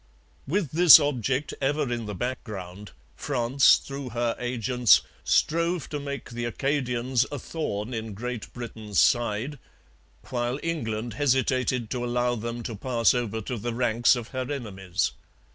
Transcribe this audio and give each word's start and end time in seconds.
With 0.47 0.71
this 0.71 0.99
object 0.99 1.53
ever 1.61 1.93
in 1.93 2.07
the 2.07 2.15
background, 2.15 2.89
France, 3.15 3.75
through 3.75 4.09
her 4.09 4.35
agents, 4.39 5.01
strove 5.23 5.89
to 5.89 5.99
make 5.99 6.31
the 6.31 6.45
Acadians 6.45 7.27
a 7.31 7.37
thorn 7.37 7.93
in 7.93 8.15
Great 8.15 8.51
Britain's 8.51 8.97
side, 8.97 9.59
while 10.31 10.59
England 10.63 11.13
hesitated 11.13 11.91
to 11.91 12.03
allow 12.03 12.33
them 12.33 12.63
to 12.63 12.73
pass 12.75 13.13
over 13.13 13.41
to 13.41 13.57
the 13.59 13.75
ranks 13.75 14.15
of 14.15 14.29
her 14.29 14.51
enemies. 14.51 15.11